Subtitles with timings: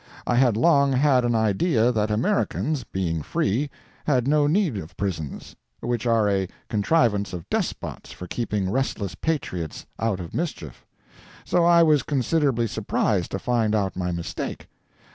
[0.25, 3.69] I had long had an idea that Americans, being free,
[4.07, 9.85] had no need of prisons, which are a contrivance of despots for keeping restless patriots
[9.99, 10.87] out of mischief.
[11.45, 14.67] So I was considerably surprised to find out my mistake.